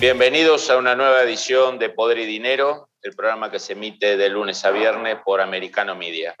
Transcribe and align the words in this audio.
Bienvenidos 0.00 0.70
a 0.70 0.76
una 0.76 0.94
nueva 0.94 1.24
edición 1.24 1.76
de 1.80 1.90
Poder 1.90 2.18
y 2.18 2.24
Dinero, 2.24 2.88
el 3.02 3.16
programa 3.16 3.50
que 3.50 3.58
se 3.58 3.72
emite 3.72 4.16
de 4.16 4.28
lunes 4.28 4.64
a 4.64 4.70
viernes 4.70 5.18
por 5.24 5.40
Americano 5.40 5.96
Media. 5.96 6.36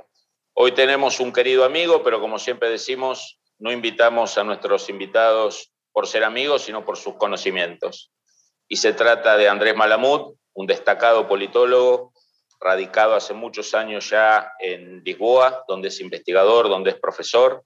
Hoy 0.54 0.70
tenemos 0.70 1.18
un 1.18 1.32
querido 1.32 1.64
amigo, 1.64 2.04
pero 2.04 2.20
como 2.20 2.38
siempre 2.38 2.70
decimos, 2.70 3.40
no 3.58 3.72
invitamos 3.72 4.38
a 4.38 4.44
nuestros 4.44 4.88
invitados 4.88 5.72
por 5.90 6.06
ser 6.06 6.22
amigos, 6.22 6.62
sino 6.62 6.84
por 6.84 6.98
sus 6.98 7.16
conocimientos. 7.16 8.12
Y 8.68 8.76
se 8.76 8.92
trata 8.92 9.36
de 9.36 9.48
Andrés 9.48 9.74
Malamud, 9.74 10.36
un 10.52 10.66
destacado 10.68 11.26
politólogo, 11.26 12.12
radicado 12.60 13.16
hace 13.16 13.34
muchos 13.34 13.74
años 13.74 14.08
ya 14.08 14.52
en 14.60 15.02
Lisboa, 15.02 15.64
donde 15.66 15.88
es 15.88 16.00
investigador, 16.00 16.68
donde 16.68 16.90
es 16.90 17.00
profesor, 17.00 17.64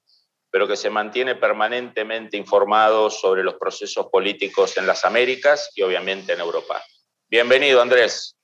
pero 0.53 0.69
que 0.69 0.77
se 0.77 0.91
mantiene 0.91 1.35
permanentemente 1.35 2.37
informado 2.37 3.09
sobre 3.09 3.43
los 3.43 3.55
procesos 3.55 4.09
políticos 4.13 4.77
en 4.77 4.87
las 4.87 5.03
Américas 5.07 5.71
y 5.75 5.81
obviamente 5.81 6.35
en 6.35 6.41
Europa. 6.41 6.83
Bienvenido, 7.27 7.81
Andrés. 7.81 8.37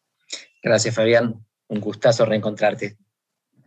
Gracias, 0.62 0.94
Fabián. 0.94 1.34
Un 1.68 1.80
gustazo 1.80 2.24
reencontrarte. 2.24 2.96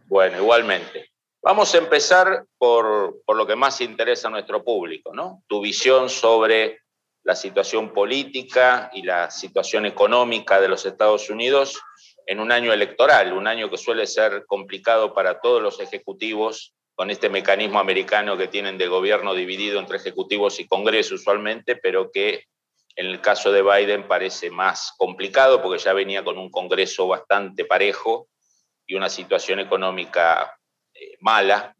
Bueno, 0.07 0.39
igualmente. 0.39 1.11
Vamos 1.43 1.73
a 1.75 1.77
empezar 1.77 2.45
por, 2.57 3.21
por 3.23 3.37
lo 3.37 3.45
que 3.45 3.55
más 3.55 3.79
interesa 3.79 4.27
a 4.27 4.31
nuestro 4.31 4.63
público, 4.63 5.13
¿no? 5.13 5.43
Tu 5.47 5.61
visión 5.61 6.09
sobre 6.09 6.79
la 7.23 7.35
situación 7.35 7.93
política 7.93 8.89
y 8.91 9.03
la 9.03 9.29
situación 9.29 9.85
económica 9.85 10.59
de 10.59 10.67
los 10.67 10.87
Estados 10.87 11.29
Unidos 11.29 11.79
en 12.25 12.39
un 12.39 12.51
año 12.51 12.73
electoral, 12.73 13.33
un 13.33 13.45
año 13.45 13.69
que 13.69 13.77
suele 13.77 14.07
ser 14.07 14.45
complicado 14.47 15.13
para 15.13 15.39
todos 15.39 15.61
los 15.61 15.79
ejecutivos 15.79 16.73
con 17.01 17.09
este 17.09 17.29
mecanismo 17.29 17.79
americano 17.79 18.37
que 18.37 18.47
tienen 18.47 18.77
de 18.77 18.87
gobierno 18.87 19.33
dividido 19.33 19.79
entre 19.79 19.97
ejecutivos 19.97 20.59
y 20.59 20.67
Congreso 20.67 21.15
usualmente, 21.15 21.75
pero 21.75 22.11
que 22.11 22.43
en 22.95 23.07
el 23.07 23.19
caso 23.21 23.51
de 23.51 23.63
Biden 23.63 24.07
parece 24.07 24.51
más 24.51 24.93
complicado 24.99 25.63
porque 25.63 25.81
ya 25.81 25.93
venía 25.93 26.23
con 26.23 26.37
un 26.37 26.51
Congreso 26.51 27.07
bastante 27.07 27.65
parejo 27.65 28.29
y 28.85 28.93
una 28.93 29.09
situación 29.09 29.59
económica 29.59 30.55
eh, 30.93 31.17
mala 31.21 31.75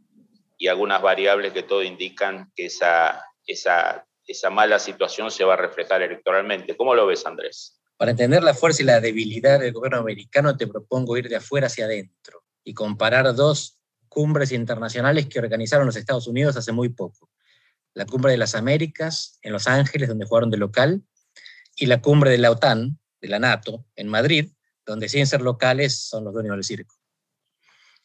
y 0.58 0.70
algunas 0.70 1.04
variables 1.04 1.54
que 1.54 1.62
todo 1.62 1.84
indican 1.84 2.52
que 2.56 2.66
esa, 2.66 3.24
esa, 3.46 4.04
esa 4.26 4.50
mala 4.50 4.80
situación 4.80 5.30
se 5.30 5.44
va 5.44 5.54
a 5.54 5.58
reflejar 5.58 6.02
electoralmente. 6.02 6.76
¿Cómo 6.76 6.96
lo 6.96 7.06
ves, 7.06 7.28
Andrés? 7.28 7.80
Para 7.96 8.10
entender 8.10 8.42
la 8.42 8.56
fuerza 8.56 8.82
y 8.82 8.86
la 8.88 9.00
debilidad 9.00 9.60
del 9.60 9.72
gobierno 9.72 10.00
americano, 10.00 10.58
te 10.58 10.66
propongo 10.66 11.16
ir 11.16 11.30
de 11.30 11.36
afuera 11.36 11.68
hacia 11.68 11.86
adentro 11.86 12.44
y 12.64 12.74
comparar 12.74 13.36
dos 13.36 13.81
cumbres 14.12 14.52
internacionales 14.52 15.28
que 15.28 15.40
organizaron 15.40 15.86
los 15.86 15.96
Estados 15.96 16.28
Unidos 16.28 16.58
hace 16.58 16.74
muy 16.74 16.90
poco. 16.90 17.30
La 17.94 18.06
cumbre 18.06 18.34
de 18.34 18.38
las 18.38 18.56
Américas 18.56 19.40
en 19.42 19.54
Los 19.54 19.68
Ángeles, 19.68 20.10
donde 20.10 20.26
jugaron 20.26 20.52
de 20.52 20.58
local, 20.58 21.02
y 21.78 21.86
la 21.86 22.02
cumbre 22.02 22.30
de 22.30 22.38
la 22.38 22.52
OTAN, 22.52 23.00
de 23.22 23.28
la 23.30 23.40
NATO, 23.40 23.86
en 23.96 24.10
Madrid, 24.10 24.52
donde 24.86 25.08
sin 25.08 25.26
ser 25.26 25.42
locales 25.42 25.98
son 25.98 26.26
los 26.26 26.34
dueños 26.34 26.58
del 26.58 26.66
circo. 26.66 26.94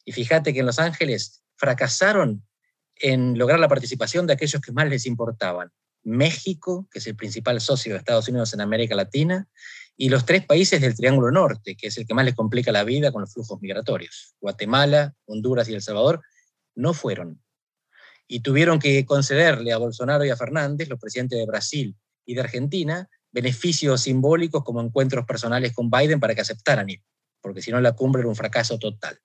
Y 0.05 0.13
fíjate 0.13 0.55
que 0.55 0.61
en 0.61 0.67
Los 0.67 0.79
Ángeles 0.79 1.43
fracasaron 1.57 2.47
en 2.95 3.37
lograr 3.37 3.59
la 3.59 3.69
participación 3.69 4.29
de 4.29 4.35
aquellos 4.35 4.63
que 4.63 4.71
más 4.71 4.89
les 4.89 5.07
importaban. 5.07 5.73
México, 6.05 6.89
que 6.89 7.01
es 7.01 7.07
el 7.09 7.17
principal 7.17 7.61
socio 7.61 7.93
de 7.93 7.99
Estados 7.99 8.29
Unidos 8.29 8.55
en 8.55 8.61
América 8.61 8.95
Latina, 8.95 9.49
y 9.97 10.11
los 10.11 10.27
tres 10.27 10.45
países 10.45 10.81
del 10.81 10.95
Triángulo 10.95 11.31
Norte, 11.31 11.75
que 11.75 11.89
es 11.89 11.97
el 11.97 12.07
que 12.07 12.15
más 12.15 12.25
les 12.25 12.35
complica 12.35 12.71
la 12.71 12.85
vida 12.85 13.11
con 13.13 13.23
los 13.23 13.33
flujos 13.33 13.61
migratorios. 13.61 14.35
Guatemala, 14.41 15.15
Honduras 15.25 15.69
y 15.69 15.75
El 15.75 15.83
Salvador 15.83 16.23
no 16.75 16.93
fueron. 16.93 17.43
Y 18.29 18.41
tuvieron 18.41 18.79
que 18.79 19.07
concederle 19.07 19.73
a 19.73 19.79
Bolsonaro 19.79 20.25
y 20.25 20.31
a 20.31 20.37
Fernández, 20.37 20.89
los 20.89 21.01
presidentes 21.01 21.39
de 21.39 21.47
Brasil 21.47 21.97
y 22.27 22.35
de 22.35 22.41
Argentina, 22.41 23.09
beneficios 23.31 24.03
simbólicos 24.03 24.65
como 24.65 24.83
encuentros 24.83 25.25
personales 25.25 25.73
con 25.73 25.91
Biden 25.91 26.21
para 26.21 26.35
que 26.35 26.43
aceptaran 26.43 26.91
ir, 26.91 27.03
porque 27.41 27.63
si 27.63 27.71
no 27.71 27.81
la 27.81 27.93
cumbre 27.93 28.21
era 28.21 28.29
un 28.29 28.37
fracaso 28.37 28.79
total. 28.79 29.19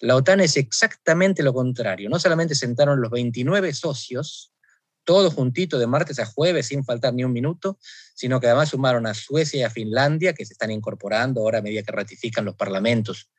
La 0.00 0.14
OTAN 0.14 0.40
es 0.40 0.56
exactamente 0.58 1.42
lo 1.42 1.54
contrario. 1.54 2.10
No 2.10 2.18
solamente 2.18 2.54
sentaron 2.54 3.00
los 3.00 3.10
29 3.10 3.72
socios 3.72 4.52
todo 5.06 5.30
juntito 5.30 5.78
de 5.78 5.86
martes 5.86 6.18
a 6.18 6.26
jueves 6.26 6.66
sin 6.66 6.84
faltar 6.84 7.14
ni 7.14 7.24
un 7.24 7.32
minuto, 7.32 7.78
sino 8.14 8.40
que 8.40 8.48
además 8.48 8.70
sumaron 8.70 9.06
a 9.06 9.14
Suecia 9.14 9.60
y 9.60 9.62
a 9.62 9.70
Finlandia, 9.70 10.34
que 10.34 10.44
se 10.44 10.52
están 10.52 10.70
incorporando 10.70 11.40
ahora 11.40 11.60
a 11.60 11.62
medida 11.62 11.82
que 11.82 11.92
ratifican 11.92 12.44
los 12.44 12.56
parlamentos. 12.56 13.30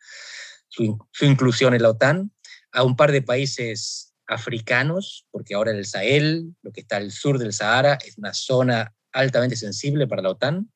Su, 0.69 0.97
inclusión 1.21 1.73
en 1.73 1.83
la 1.83 1.89
OTAN, 1.89 2.31
a 2.71 2.83
un 2.83 2.95
par 2.95 3.11
de 3.11 3.21
países 3.21 4.13
africanos, 4.25 5.27
porque 5.29 5.55
ahora 5.55 5.71
el 5.71 5.85
Sahel, 5.85 6.55
lo 6.63 6.71
que 6.71 6.81
está 6.81 6.97
al 6.97 7.11
sur 7.11 7.37
del 7.37 7.53
Sahara, 7.53 7.97
es 8.05 8.17
una 8.17 8.33
zona 8.33 8.95
altamente 9.11 9.55
sensible 9.55 10.07
para 10.07 10.21
la 10.21 10.29
OTAN, 10.29 10.71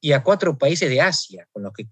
y 0.00 0.12
a 0.12 0.22
cuatro 0.22 0.58
países 0.58 0.90
de 0.90 1.00
Asia, 1.00 1.46
con 1.52 1.62
los 1.62 1.72
que 1.72 1.88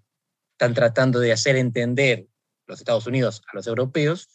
están 0.51 0.73
tratando 0.73 1.19
de 1.19 1.31
hacer 1.31 1.55
entender 1.55 2.27
los 2.67 2.79
Estados 2.79 3.07
Unidos 3.07 3.41
a 3.51 3.55
los 3.55 3.67
europeos 3.67 4.29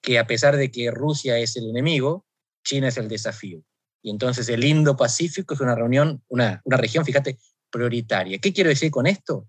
que 0.00 0.18
a 0.18 0.26
pesar 0.26 0.56
de 0.56 0.70
que 0.70 0.90
Rusia 0.90 1.38
es 1.38 1.56
el 1.56 1.68
enemigo, 1.68 2.26
China 2.66 2.88
es 2.88 2.98
el 2.98 3.08
desafío. 3.08 3.62
Y 4.02 4.10
entonces 4.10 4.48
el 4.48 4.64
Indo-Pacífico 4.64 5.54
es 5.54 5.60
una 5.60 5.74
reunión, 5.74 6.22
una, 6.28 6.60
una 6.64 6.76
región, 6.76 7.04
fíjate, 7.04 7.38
prioritaria. 7.70 8.38
¿Qué 8.38 8.52
quiero 8.52 8.68
decir 8.68 8.90
con 8.90 9.06
esto? 9.06 9.48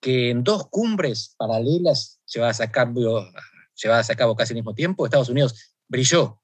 Que 0.00 0.30
en 0.30 0.44
dos 0.44 0.68
cumbres 0.68 1.34
paralelas 1.38 2.20
llevadas 2.26 2.60
a 2.60 2.70
cabo, 2.70 3.24
llevadas 3.74 4.10
a 4.10 4.16
cabo 4.16 4.36
casi 4.36 4.52
al 4.52 4.56
mismo 4.56 4.74
tiempo, 4.74 5.06
Estados 5.06 5.28
Unidos 5.28 5.74
brilló 5.88 6.40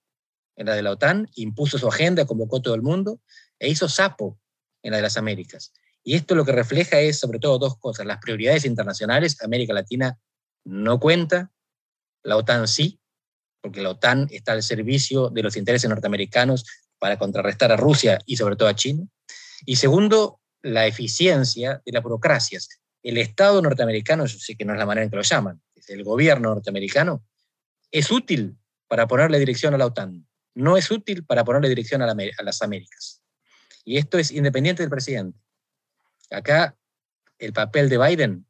en 0.57 0.67
la 0.67 0.75
de 0.75 0.83
la 0.83 0.93
OTAN, 0.93 1.29
impuso 1.35 1.79
su 1.79 1.89
agenda, 1.89 2.27
convocó 2.27 2.59
a 2.59 2.63
todo 2.63 2.75
el 2.75 2.83
mundo, 2.83 3.21
e 3.59 3.69
hizo 3.69 3.89
sapo 3.89 4.39
en 4.83 4.93
la 4.93 4.99
de 4.99 5.03
las 5.03 5.17
Américas. 5.17 5.73
Y 6.03 6.15
esto 6.15 6.35
lo 6.35 6.45
que 6.45 6.53
refleja 6.53 7.01
es 7.01 7.19
sobre 7.19 7.39
todo 7.39 7.59
dos 7.59 7.79
cosas. 7.79 8.07
Las 8.07 8.19
prioridades 8.19 8.65
internacionales, 8.65 9.41
América 9.43 9.73
Latina 9.73 10.19
no 10.65 11.01
cuenta, 11.01 11.51
la 12.23 12.37
OTAN 12.37 12.69
sí, 12.69 13.01
porque 13.65 13.81
la 13.81 13.89
OTAN 13.89 14.29
está 14.31 14.53
al 14.53 14.63
servicio 14.63 15.31
de 15.31 15.43
los 15.43 15.57
intereses 15.57 15.89
norteamericanos 15.89 16.67
para 16.99 17.17
contrarrestar 17.17 17.73
a 17.73 17.79
Rusia 17.79 18.19
y 18.27 18.37
sobre 18.37 18.57
todo 18.57 18.69
a 18.69 18.75
China. 18.75 19.07
Y 19.65 19.77
segundo, 19.77 20.39
la 20.61 20.87
eficiencia 20.87 21.81
de 21.83 21.93
las 21.93 22.03
burocracias. 22.03 22.69
El 23.03 23.17
Estado 23.17 23.63
norteamericano, 23.63 24.27
yo 24.27 24.39
sé 24.39 24.55
que 24.55 24.67
no 24.67 24.75
es 24.75 24.79
la 24.79 24.85
manera 24.85 25.05
en 25.05 25.11
que 25.11 25.17
lo 25.17 25.23
llaman, 25.23 25.63
el 25.89 26.05
gobierno 26.05 26.51
norteamericano, 26.51 27.25
es 27.91 28.11
útil 28.11 28.55
para 28.87 29.09
ponerle 29.09 29.39
dirección 29.39 29.73
a 29.73 29.79
la 29.79 29.87
OTAN, 29.87 30.27
no 30.55 30.77
es 30.77 30.91
útil 30.91 31.25
para 31.25 31.43
ponerle 31.43 31.71
dirección 31.71 32.03
a 32.03 32.15
las 32.43 32.61
Américas. 32.61 33.23
Y 33.83 33.97
esto 33.97 34.19
es 34.19 34.31
independiente 34.31 34.83
del 34.83 34.91
presidente. 34.91 35.39
Acá 36.31 36.77
el 37.39 37.55
papel 37.55 37.89
de 37.89 37.97
Biden 37.97 38.47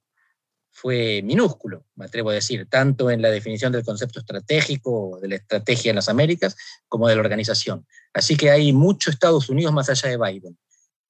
fue 0.77 1.23
minúsculo, 1.23 1.87
me 1.95 2.07
atrevo 2.07 2.31
a 2.31 2.35
decir, 2.35 2.69
tanto 2.69 3.09
en 3.09 3.23
la 3.23 3.31
definición 3.31 3.71
del 3.71 3.85
concepto 3.85 4.19
estratégico, 4.19 5.21
de 5.23 5.29
la 5.29 5.37
estrategia 5.37 5.91
en 5.91 5.97
las 5.97 6.09
Américas, 6.09 6.57
como 6.89 7.07
de 7.09 7.15
la 7.15 7.21
organización. 7.21 7.87
Así 8.13 8.37
que 8.37 8.51
hay 8.51 8.73
mucho 8.73 9.09
Estados 9.09 9.49
Unidos 9.49 9.73
más 9.73 9.89
allá 9.89 10.09
de 10.09 10.19
Biden, 10.19 10.59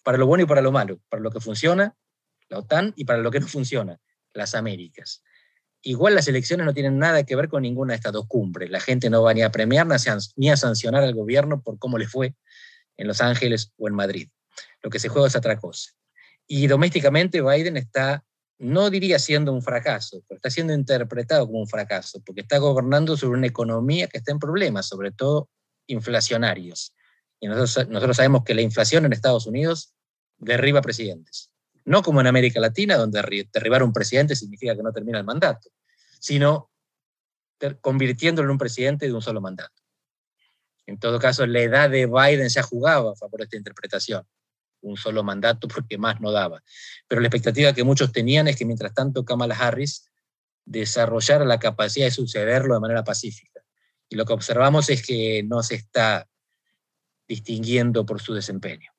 para 0.02 0.18
lo 0.18 0.26
bueno 0.26 0.44
y 0.44 0.46
para 0.46 0.60
lo 0.60 0.70
malo, 0.70 1.00
para 1.08 1.22
lo 1.22 1.30
que 1.30 1.40
funciona, 1.40 1.96
la 2.50 2.58
OTAN, 2.58 2.92
y 2.94 3.06
para 3.06 3.20
lo 3.20 3.30
que 3.30 3.40
no 3.40 3.48
funciona, 3.48 3.98
las 4.34 4.54
Américas. 4.54 5.22
Igual 5.80 6.14
las 6.14 6.28
elecciones 6.28 6.66
no 6.66 6.74
tienen 6.74 6.98
nada 6.98 7.24
que 7.24 7.34
ver 7.34 7.48
con 7.48 7.62
ninguna 7.62 7.94
de 7.94 7.96
estas 7.96 8.12
dos 8.12 8.26
cumbres. 8.26 8.68
La 8.68 8.80
gente 8.80 9.08
no 9.08 9.22
va 9.22 9.32
ni 9.32 9.40
a 9.40 9.50
premiar 9.50 9.86
ni 10.36 10.50
a 10.50 10.56
sancionar 10.58 11.02
al 11.02 11.14
gobierno 11.14 11.62
por 11.62 11.78
cómo 11.78 11.96
le 11.96 12.06
fue 12.06 12.34
en 12.98 13.06
Los 13.06 13.22
Ángeles 13.22 13.72
o 13.78 13.88
en 13.88 13.94
Madrid. 13.94 14.28
Lo 14.82 14.90
que 14.90 14.98
se 14.98 15.08
juega 15.08 15.28
es 15.28 15.36
otra 15.36 15.58
cosa. 15.58 15.92
Y 16.46 16.66
domésticamente 16.66 17.40
Biden 17.40 17.78
está 17.78 18.24
no 18.58 18.90
diría 18.90 19.18
siendo 19.18 19.52
un 19.52 19.62
fracaso, 19.62 20.22
pero 20.28 20.38
está 20.38 20.50
siendo 20.50 20.72
interpretado 20.72 21.46
como 21.46 21.60
un 21.60 21.68
fracaso, 21.68 22.22
porque 22.24 22.42
está 22.42 22.58
gobernando 22.58 23.16
sobre 23.16 23.38
una 23.38 23.46
economía 23.46 24.06
que 24.06 24.18
está 24.18 24.32
en 24.32 24.38
problemas, 24.38 24.86
sobre 24.86 25.10
todo 25.10 25.48
inflacionarios. 25.86 26.94
Y 27.40 27.48
nosotros, 27.48 28.16
sabemos 28.16 28.44
que 28.44 28.54
la 28.54 28.62
inflación 28.62 29.04
en 29.04 29.12
Estados 29.12 29.46
Unidos 29.46 29.92
derriba 30.38 30.80
presidentes. 30.80 31.50
No 31.84 32.02
como 32.02 32.20
en 32.20 32.26
América 32.26 32.60
Latina, 32.60 32.96
donde 32.96 33.20
derribar 33.52 33.82
un 33.82 33.92
presidente 33.92 34.36
significa 34.36 34.74
que 34.74 34.82
no 34.82 34.92
termina 34.92 35.18
el 35.18 35.24
mandato, 35.24 35.68
sino 36.20 36.70
convirtiéndolo 37.80 38.46
en 38.46 38.52
un 38.52 38.58
presidente 38.58 39.06
de 39.06 39.12
un 39.12 39.20
solo 39.20 39.40
mandato. 39.40 39.82
En 40.86 40.98
todo 40.98 41.18
caso, 41.18 41.46
la 41.46 41.60
edad 41.60 41.90
de 41.90 42.06
Biden 42.06 42.48
ya 42.48 42.62
jugaba 42.62 43.12
a 43.12 43.16
favor 43.16 43.40
de 43.40 43.44
esta 43.44 43.56
interpretación. 43.56 44.26
Un 44.84 44.96
solo 44.96 45.22
mandato 45.22 45.66
porque 45.68 45.98
más 45.98 46.20
no 46.20 46.30
daba. 46.30 46.62
Pero 47.08 47.20
la 47.20 47.28
expectativa 47.28 47.72
que 47.72 47.84
muchos 47.84 48.12
tenían 48.12 48.48
es 48.48 48.56
que 48.56 48.64
mientras 48.64 48.94
tanto 48.94 49.24
Kamala 49.24 49.56
Harris 49.56 50.08
desarrollara 50.64 51.44
la 51.44 51.58
capacidad 51.58 52.06
de 52.06 52.10
sucederlo 52.10 52.74
de 52.74 52.80
manera 52.80 53.04
pacífica. 53.04 53.60
Y 54.08 54.16
lo 54.16 54.24
que 54.24 54.32
observamos 54.32 54.90
es 54.90 55.04
que 55.04 55.42
no 55.42 55.62
se 55.62 55.74
está 55.74 56.28
distinguiendo 57.26 58.04
por 58.04 58.20
su 58.20 58.34
desempeño. 58.34 58.90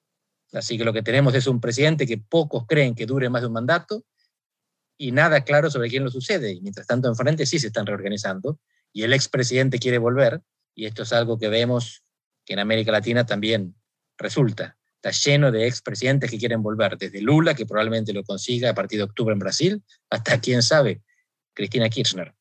Así 0.54 0.78
que 0.78 0.86
lo 0.86 0.94
que 0.94 1.04
tenemos 1.04 1.34
es 1.36 1.48
un 1.48 1.60
presidente 1.60 2.08
que 2.08 2.18
pocos 2.18 2.66
creen 2.68 2.96
que 2.96 3.06
dure 3.06 3.30
más 3.30 3.42
de 3.42 3.48
un 3.48 3.54
mandato 3.54 4.04
y 4.98 5.12
nada 5.12 5.44
claro 5.44 5.70
sobre 5.70 5.90
quién 5.90 6.04
lo 6.04 6.10
sucede. 6.10 6.52
Y 6.52 6.62
mientras 6.62 6.88
tanto, 6.88 7.08
en 7.08 7.16
frente 7.16 7.46
sí 7.46 7.60
se 7.60 7.68
están 7.68 7.86
reorganizando 7.86 8.60
y 8.94 9.04
el 9.04 9.14
expresidente 9.14 9.80
quiere 9.80 9.98
volver, 9.98 10.42
y 10.74 10.86
esto 10.86 11.04
es 11.04 11.12
algo 11.12 11.38
que 11.38 11.50
vemos 11.50 12.04
que 12.46 12.54
en 12.54 12.60
América 12.60 12.92
Latina 12.92 13.26
también 13.26 13.76
resulta. 14.18 14.78
Está 15.06 15.30
lleno 15.30 15.52
de 15.52 15.68
expresidentes 15.68 16.32
que 16.32 16.40
quieren 16.40 16.64
volver, 16.64 16.98
desde 16.98 17.22
Lula, 17.22 17.54
que 17.54 17.68
probablemente 17.68 18.12
lo 18.12 18.24
consiga 18.24 18.72
a 18.72 18.74
partir 18.74 18.98
de 18.98 19.04
octubre 19.04 19.34
en 19.34 19.38
Brasil, 19.38 19.84
hasta, 20.10 20.42
quién 20.42 20.64
sabe, 20.64 21.04
Cristina 21.54 21.90
Kirchner. 21.90 22.34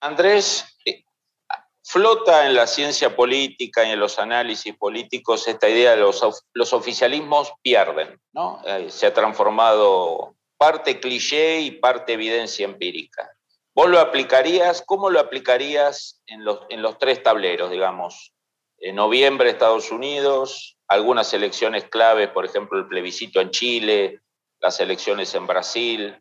Andrés, 0.00 0.64
eh, 0.86 1.04
flota 1.82 2.46
en 2.46 2.54
la 2.54 2.66
ciencia 2.66 3.14
política 3.14 3.84
y 3.84 3.90
en 3.90 4.00
los 4.00 4.18
análisis 4.18 4.74
políticos 4.74 5.46
esta 5.48 5.68
idea 5.68 5.90
de 5.90 5.98
los, 5.98 6.24
los 6.54 6.72
oficialismos 6.72 7.52
pierden, 7.60 8.18
¿no? 8.32 8.62
Eh, 8.64 8.86
se 8.88 9.04
ha 9.04 9.12
transformado 9.12 10.34
parte 10.56 11.00
cliché 11.00 11.60
y 11.60 11.72
parte 11.72 12.14
evidencia 12.14 12.64
empírica. 12.64 13.30
¿Vos 13.74 13.90
lo 13.90 14.00
aplicarías? 14.00 14.82
¿Cómo 14.86 15.10
lo 15.10 15.20
aplicarías 15.20 16.22
en 16.26 16.42
los, 16.42 16.60
en 16.70 16.80
los 16.80 16.96
tres 16.96 17.22
tableros, 17.22 17.70
digamos? 17.70 18.32
En 18.80 18.94
noviembre 18.94 19.50
Estados 19.50 19.90
Unidos, 19.90 20.76
algunas 20.86 21.32
elecciones 21.34 21.84
claves, 21.84 22.28
por 22.28 22.44
ejemplo, 22.44 22.78
el 22.78 22.86
plebiscito 22.86 23.40
en 23.40 23.50
Chile, 23.50 24.20
las 24.60 24.78
elecciones 24.80 25.34
en 25.34 25.46
Brasil, 25.46 26.16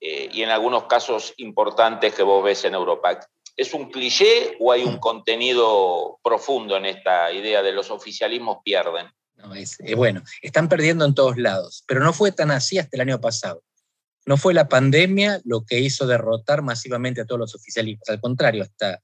eh, 0.00 0.28
y 0.32 0.42
en 0.42 0.50
algunos 0.50 0.84
casos 0.84 1.34
importantes 1.36 2.14
que 2.14 2.22
vos 2.22 2.42
ves 2.42 2.64
en 2.64 2.74
Europa. 2.74 3.20
¿Es 3.56 3.72
un 3.74 3.90
cliché 3.90 4.56
o 4.60 4.72
hay 4.72 4.82
un 4.82 4.98
contenido 4.98 6.18
profundo 6.22 6.76
en 6.76 6.86
esta 6.86 7.30
idea 7.32 7.62
de 7.62 7.72
los 7.72 7.90
oficialismos 7.90 8.58
pierden? 8.64 9.06
No, 9.36 9.54
es, 9.54 9.78
bueno, 9.94 10.22
están 10.42 10.68
perdiendo 10.68 11.04
en 11.04 11.14
todos 11.14 11.36
lados, 11.36 11.84
pero 11.86 12.00
no 12.00 12.12
fue 12.12 12.32
tan 12.32 12.50
así 12.50 12.78
hasta 12.78 12.96
el 12.96 13.02
año 13.02 13.20
pasado. 13.20 13.62
No 14.26 14.38
fue 14.38 14.54
la 14.54 14.68
pandemia 14.68 15.40
lo 15.44 15.64
que 15.64 15.80
hizo 15.80 16.06
derrotar 16.06 16.62
masivamente 16.62 17.20
a 17.20 17.26
todos 17.26 17.40
los 17.40 17.54
oficialismos. 17.54 18.08
Al 18.08 18.20
contrario, 18.20 18.62
hasta 18.62 19.02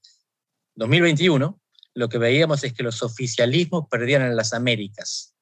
2021 0.75 1.60
lo 1.93 2.09
que 2.09 2.17
veíamos 2.17 2.63
es 2.63 2.73
que 2.73 2.83
los 2.83 3.03
oficialismos 3.03 3.87
perdían 3.89 4.21
en 4.21 4.35
las 4.35 4.53
Américas, 4.53 5.33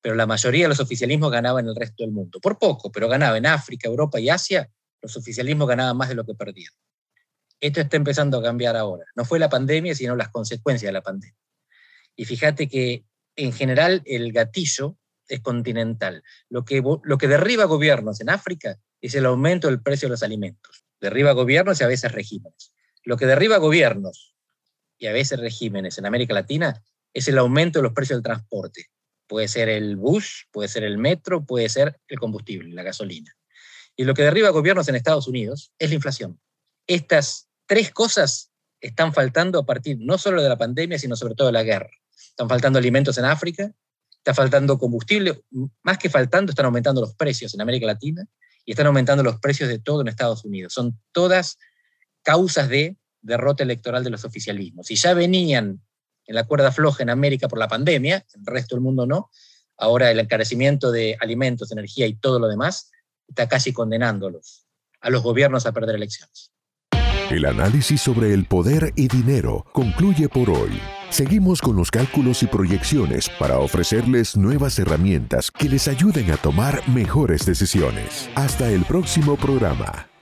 pero 0.00 0.14
la 0.14 0.26
mayoría 0.26 0.64
de 0.64 0.68
los 0.68 0.80
oficialismos 0.80 1.30
ganaban 1.30 1.64
en 1.64 1.70
el 1.70 1.76
resto 1.76 2.02
del 2.04 2.12
mundo. 2.12 2.40
Por 2.40 2.58
poco, 2.58 2.92
pero 2.92 3.08
ganaba 3.08 3.38
en 3.38 3.46
África, 3.46 3.88
Europa 3.88 4.20
y 4.20 4.28
Asia, 4.28 4.70
los 5.00 5.16
oficialismos 5.16 5.66
ganaban 5.68 5.96
más 5.96 6.08
de 6.08 6.14
lo 6.14 6.24
que 6.24 6.34
perdían. 6.34 6.72
Esto 7.60 7.80
está 7.80 7.96
empezando 7.96 8.38
a 8.38 8.42
cambiar 8.42 8.76
ahora. 8.76 9.04
No 9.14 9.24
fue 9.24 9.38
la 9.38 9.48
pandemia, 9.48 9.94
sino 9.94 10.16
las 10.16 10.28
consecuencias 10.28 10.88
de 10.88 10.92
la 10.92 11.02
pandemia. 11.02 11.38
Y 12.16 12.26
fíjate 12.26 12.68
que 12.68 13.04
en 13.36 13.52
general 13.52 14.02
el 14.04 14.32
gatillo 14.32 14.98
es 15.28 15.40
continental. 15.40 16.22
Lo 16.50 16.64
que, 16.64 16.82
lo 17.02 17.18
que 17.18 17.28
derriba 17.28 17.64
gobiernos 17.64 18.20
en 18.20 18.28
África 18.28 18.78
es 19.00 19.14
el 19.14 19.24
aumento 19.24 19.68
del 19.68 19.80
precio 19.80 20.08
de 20.08 20.10
los 20.10 20.22
alimentos. 20.22 20.84
Derriba 21.00 21.32
gobiernos 21.32 21.80
y 21.80 21.84
a 21.84 21.88
veces 21.88 22.12
regímenes. 22.12 22.74
Lo 23.04 23.16
que 23.16 23.26
derriba 23.26 23.56
gobiernos 23.56 24.33
y 25.04 25.06
a 25.06 25.12
veces 25.12 25.38
regímenes 25.38 25.98
en 25.98 26.06
América 26.06 26.32
Latina 26.32 26.82
es 27.12 27.28
el 27.28 27.36
aumento 27.36 27.78
de 27.78 27.82
los 27.82 27.92
precios 27.92 28.16
del 28.16 28.22
transporte. 28.22 28.86
Puede 29.26 29.48
ser 29.48 29.68
el 29.68 29.96
bus, 29.96 30.48
puede 30.50 30.66
ser 30.66 30.82
el 30.82 30.96
metro, 30.96 31.44
puede 31.44 31.68
ser 31.68 32.00
el 32.08 32.18
combustible, 32.18 32.72
la 32.72 32.82
gasolina. 32.82 33.30
Y 33.96 34.04
lo 34.04 34.14
que 34.14 34.22
derriba 34.22 34.48
gobiernos 34.48 34.88
en 34.88 34.94
Estados 34.94 35.28
Unidos 35.28 35.72
es 35.78 35.90
la 35.90 35.96
inflación. 35.96 36.40
Estas 36.86 37.50
tres 37.66 37.90
cosas 37.90 38.50
están 38.80 39.12
faltando 39.12 39.58
a 39.58 39.66
partir 39.66 39.98
no 40.00 40.16
solo 40.16 40.42
de 40.42 40.48
la 40.48 40.56
pandemia, 40.56 40.98
sino 40.98 41.16
sobre 41.16 41.34
todo 41.34 41.48
de 41.48 41.52
la 41.52 41.64
guerra. 41.64 41.90
Están 42.16 42.48
faltando 42.48 42.78
alimentos 42.78 43.18
en 43.18 43.26
África, 43.26 43.70
está 44.16 44.32
faltando 44.32 44.78
combustible, 44.78 45.44
más 45.82 45.98
que 45.98 46.08
faltando, 46.08 46.50
están 46.50 46.64
aumentando 46.64 47.02
los 47.02 47.14
precios 47.14 47.52
en 47.52 47.60
América 47.60 47.84
Latina 47.84 48.24
y 48.64 48.70
están 48.70 48.86
aumentando 48.86 49.22
los 49.22 49.38
precios 49.38 49.68
de 49.68 49.78
todo 49.78 50.00
en 50.00 50.08
Estados 50.08 50.46
Unidos. 50.46 50.72
Son 50.72 50.98
todas 51.12 51.58
causas 52.22 52.70
de 52.70 52.96
derrota 53.24 53.64
electoral 53.64 54.04
de 54.04 54.10
los 54.10 54.24
oficialismos. 54.24 54.86
Si 54.86 54.96
ya 54.96 55.14
venían 55.14 55.80
en 56.26 56.34
la 56.34 56.44
cuerda 56.44 56.70
floja 56.70 57.02
en 57.02 57.10
América 57.10 57.48
por 57.48 57.58
la 57.58 57.68
pandemia, 57.68 58.24
el 58.34 58.46
resto 58.46 58.76
del 58.76 58.82
mundo 58.82 59.06
no, 59.06 59.30
ahora 59.76 60.10
el 60.10 60.20
encarecimiento 60.20 60.92
de 60.92 61.16
alimentos, 61.20 61.72
energía 61.72 62.06
y 62.06 62.14
todo 62.14 62.38
lo 62.38 62.48
demás 62.48 62.90
está 63.28 63.48
casi 63.48 63.72
condenándolos 63.72 64.66
a 65.00 65.10
los 65.10 65.22
gobiernos 65.22 65.66
a 65.66 65.72
perder 65.72 65.96
elecciones. 65.96 66.50
El 67.30 67.46
análisis 67.46 68.02
sobre 68.02 68.34
el 68.34 68.44
poder 68.44 68.92
y 68.96 69.08
dinero 69.08 69.64
concluye 69.72 70.28
por 70.28 70.50
hoy. 70.50 70.78
Seguimos 71.08 71.60
con 71.60 71.76
los 71.76 71.90
cálculos 71.90 72.42
y 72.42 72.46
proyecciones 72.46 73.30
para 73.38 73.58
ofrecerles 73.58 74.36
nuevas 74.36 74.78
herramientas 74.78 75.50
que 75.50 75.68
les 75.68 75.88
ayuden 75.88 76.30
a 76.30 76.36
tomar 76.36 76.86
mejores 76.88 77.46
decisiones. 77.46 78.28
Hasta 78.34 78.70
el 78.70 78.84
próximo 78.84 79.36
programa. 79.36 80.13